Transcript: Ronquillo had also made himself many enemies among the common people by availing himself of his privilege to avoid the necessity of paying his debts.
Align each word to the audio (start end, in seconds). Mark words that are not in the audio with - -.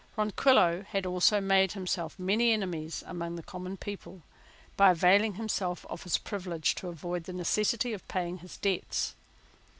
Ronquillo 0.17 0.81
had 0.89 1.05
also 1.05 1.39
made 1.39 1.73
himself 1.73 2.17
many 2.17 2.53
enemies 2.53 3.03
among 3.05 3.35
the 3.35 3.43
common 3.43 3.77
people 3.77 4.23
by 4.75 4.89
availing 4.89 5.35
himself 5.35 5.85
of 5.91 6.01
his 6.01 6.17
privilege 6.17 6.73
to 6.73 6.87
avoid 6.87 7.25
the 7.25 7.33
necessity 7.33 7.93
of 7.93 8.07
paying 8.07 8.39
his 8.39 8.57
debts. 8.57 9.13